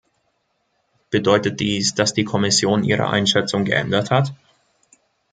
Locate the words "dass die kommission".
1.93-2.83